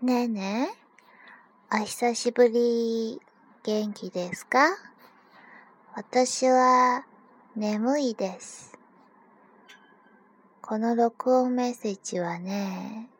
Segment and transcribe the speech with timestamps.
[0.00, 0.70] ねえね
[1.72, 3.20] え、お久しぶり。
[3.64, 4.60] 元気ですか？
[5.92, 7.04] 私は
[7.56, 8.78] 眠いです。
[10.62, 13.10] この録音メッセージはね、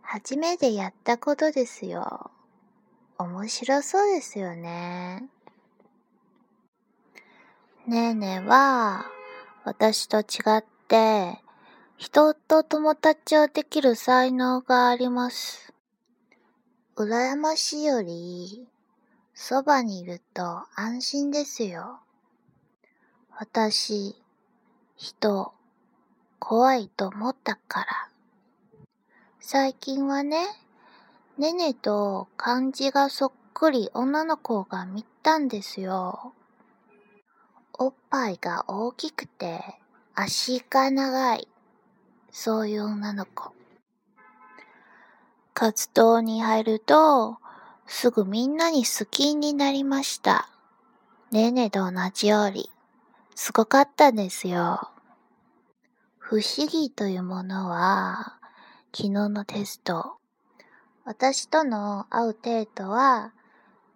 [0.00, 2.30] 初めてやったことですよ。
[3.18, 5.28] 面白そうですよね。
[7.88, 9.06] ねえねえは、
[9.64, 10.24] 私と違
[10.58, 11.40] って、
[11.96, 15.72] 人と友達をできる才能があります。
[16.94, 18.68] 羨ましいより、
[19.32, 22.00] そばにいると安心ですよ。
[23.30, 24.14] 私、
[24.96, 25.54] 人、
[26.38, 27.86] 怖いと思ったから。
[29.40, 30.44] 最近はね、
[31.38, 36.34] ねねと漢字がそっくり女の子が見たんですよ。
[37.72, 39.62] おっぱいが大きくて
[40.14, 41.48] 足が長い。
[42.30, 43.61] そういう女の子。
[45.62, 47.38] 活動に入ると、
[47.86, 50.48] すぐみんなに好きになりました。
[51.30, 52.68] ねねと同じより、
[53.36, 54.90] すごかったんですよ。
[56.18, 58.40] 不思議というものは、
[58.92, 60.16] 昨日のテスト、
[61.04, 63.32] 私との会う程度は、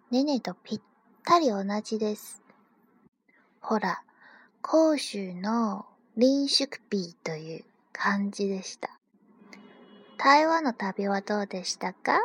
[0.09, 0.81] ねねとぴっ
[1.25, 2.41] たり同じです。
[3.59, 4.03] ほら、
[4.61, 5.85] 甲州の
[6.17, 8.96] 林宿ピーという感じでした。
[10.17, 12.19] 台湾の旅はどうでしたか？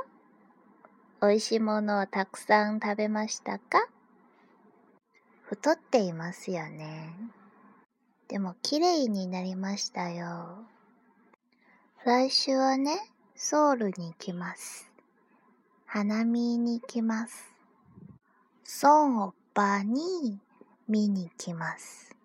[1.21, 3.87] 美味しいものをたくさん食べましたか？
[5.43, 7.13] 太っていますよね。
[8.29, 10.65] でも綺麗になりましたよ。
[12.07, 12.99] 来週はね、
[13.37, 14.91] ソウルに行きます。
[15.85, 17.53] 花見に行きます。
[18.83, 20.41] 孫おっぱに
[20.89, 22.17] 見に行きます。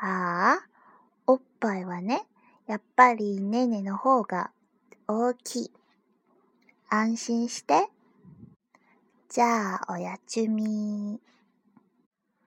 [0.00, 0.66] ああ、
[1.26, 2.24] おっぱいはね、
[2.66, 4.50] やっぱりねねの方が
[5.06, 5.70] 大きい。
[6.88, 7.88] 安心して。
[9.28, 11.20] じゃあ、おやつみ。